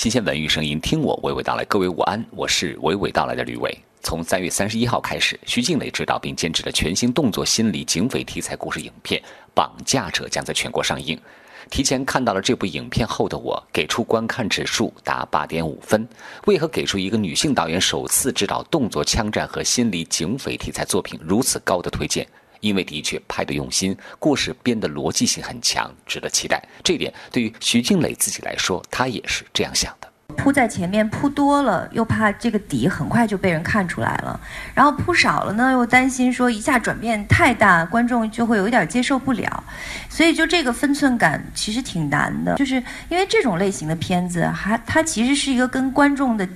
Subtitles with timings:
[0.00, 1.64] 新鲜文娱声音，听我娓娓道来。
[1.66, 3.78] 各位午安，我是娓娓道来的吕伟。
[4.00, 9.20] 从三月三十一号开始，徐静蕾执导并监制的全新动作心理警匪题材故事影片
[9.52, 11.20] 《绑架者》将在全国上映。
[11.68, 16.08] 提前看到了这部影片后的我，给出观看指数达八点五分。
[16.46, 22.26] 为何给出一个女性导演首次执导动作枪战和心理警匪题材作品如此高的推荐？
[22.60, 26.62] 因为的确拍得用心，故事编的逻辑性很强，值得期待。
[26.84, 30.08] 这点对于徐静蕾自己来说，她也是这样想的。
[30.36, 34.38] 铺在前面铺多了，又怕这个底很快就被人看出来了；
[34.74, 39.64] 然后铺少了呢，又担心说一下转变太大，观众就会有一点接受不了。
[40.08, 42.76] 所以就这个分寸感其实挺难的，就是
[43.08, 46.48] 因为这种类型的片子，还它其实是一个跟观众的。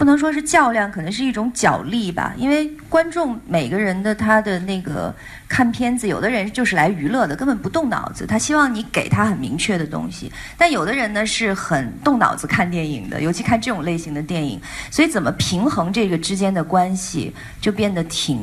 [0.00, 2.32] 不能说是较量，可能是一种角力吧。
[2.38, 5.14] 因为观众每个人的他的那个
[5.46, 10.32] 看片子，有的人就是来娱乐的，根本不动脑子，他希望你给他很明确的东西。
[10.56, 14.58] 但有的人呢是很动脑子看电影的，尤其看这种类型的电影。
[14.90, 18.40] 所以怎么平衡这个之间的关系，就变得挺。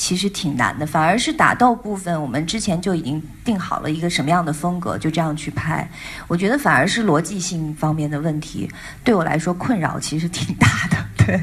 [0.00, 5.86] 其实挺难的，反而是打斗部分，我们之前就已经定好了一个什么样的风格，就这样去拍。
[6.26, 8.66] 我觉得反而是逻辑性方面的问题，
[9.04, 10.96] 对我来说困扰其实挺大的。
[11.26, 11.38] 对。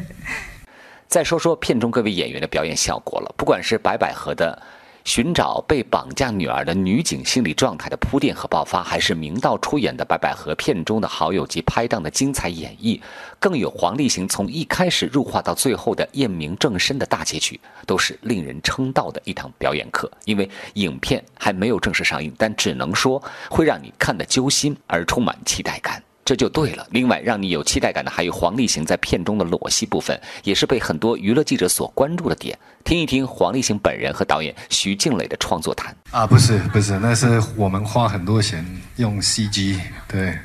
[1.07, 4.59] 再说说片中各位演员的表演效果了，不管是白百合的。
[5.07, 12.99] 寻找被绑架女儿的女警心理状态的铺垫和爆发，还是明道出演的白百合片中的好友及拍档的精彩演绎，
[13.39, 20.11] 更有黄立行从一开始入画到最后的验明正身的大结局，都是令人称道的一堂表演课。
[20.25, 26.03] 因为影片还没有正式上映，但只能说会让你看得揪心而充满期待感。
[26.27, 26.85] 这就对了。
[26.91, 32.59] 另外，让你有期待感的还有黄立行在片中的裸戏部分，也是被很多娱乐记者所关注的点。
[32.83, 35.95] 听一听黄立行本人和导演徐静蕾的创作谈。
[36.11, 38.65] 啊，不是不是，那是我们花很多钱
[38.97, 39.79] 用 CG。
[40.05, 40.37] 对，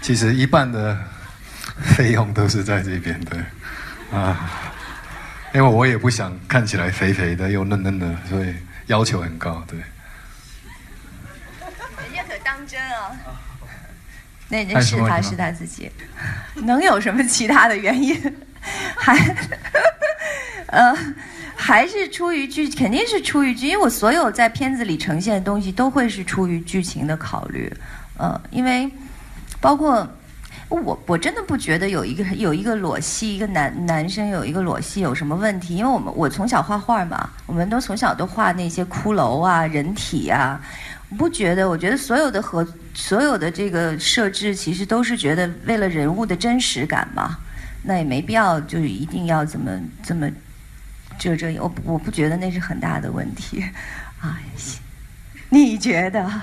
[0.00, 0.96] 其实一半的
[1.82, 3.40] 费用都是在这边对。
[4.16, 4.48] 啊，
[5.52, 8.54] 因为我也不想看起来肥肥的又嫩嫩的，所以
[8.86, 9.60] 要求很高。
[9.66, 9.80] 对。
[12.06, 13.10] 人家可当真啊。
[14.48, 15.90] 那那是他是他自己，
[16.54, 18.20] 能有什么其他的原因？
[18.94, 19.16] 还，
[20.66, 20.94] 呃，
[21.56, 27.72] 还是出于剧，肯定是出于剧，因为我所有在片子里呈现的东西都会是出于剧情的考虑，
[28.16, 28.90] 呃，因为
[29.60, 30.06] 包括
[30.68, 40.60] 我我真的不觉得有一个有一个裸戏，一个男男生有一个裸戏有什么问题，因为我们我从小画画嘛，我们都从小都画那些骷髅啊、人体啊。
[41.16, 47.38] 不觉得，我觉得所有的合所有的这个设置，其实都是觉得为了人物的真实感嘛，
[47.82, 49.70] 那也没必要就是一定要怎么
[50.02, 50.30] 这么
[51.18, 51.60] 遮遮掩。
[51.60, 53.64] 我我不觉得那是很大的问题，
[54.20, 54.38] 啊，
[55.50, 56.30] 你觉得？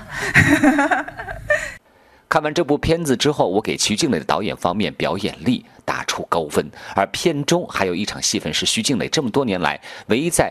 [2.28, 6.66] 看完这部片子之后，我给徐静蕾的导演方面表演力打出高分，
[6.96, 10.50] 而片中还有一场戏份是徐静蕾这么多年来唯一在。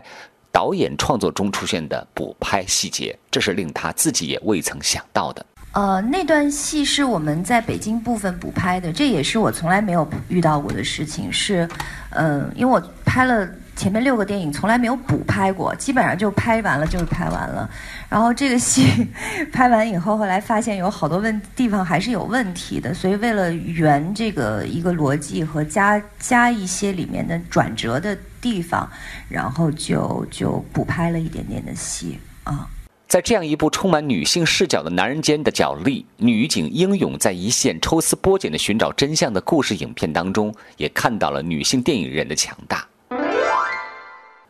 [0.52, 5.46] 导演创作中出现的补拍细节，这是令他自己也未曾想到的。
[5.74, 11.32] 呃，那段戏是我们在北京部分补拍的，这也是我从来没有遇到过的事情。
[11.32, 11.66] 是，
[12.10, 17.70] 呃，因为我拍了前面六个电影，从来没有补拍过，基本上就拍完了就是拍完了。
[18.10, 19.08] 然后这个戏
[19.54, 28.90] 拍完以后，后来发现有好多问地方还是有问题的，所以为了圆这个一个逻辑和加加一些里面的转折的地方，
[29.30, 32.68] 然后就就补拍了一点点的戏啊。
[33.08, 42.88] 在这样一部充满女性视角的男人间的角力、女警英勇在一线抽丝剥茧的寻找真相的故事影片当中，也看到了女性电影人的强大。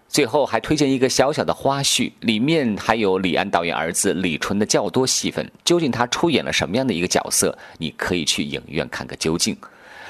[0.07, 5.49] 最后还推荐一个小小的花絮，里面还有李安导演儿子李纯的较多戏份。
[5.63, 7.57] 究竟他出演了什么样的一个角色？
[7.77, 9.57] 你可以去影院看个究竟。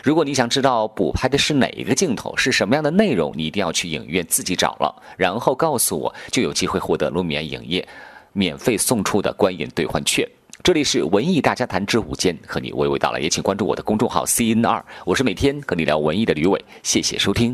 [0.04, 7.88] 如果你想知道补拍的是哪一个镜头，是什么样的内容，你一定要去影院自己找了，然后告诉我，就有机会获得路米安影业。
[8.34, 10.28] 免费送出的观影兑换券。
[10.64, 17.50] 这里是文艺大家谈之午间，和你娓娓道来，也请关注我的公众号 CNR，，我是每天和你聊文艺的吕伟，谢谢收听。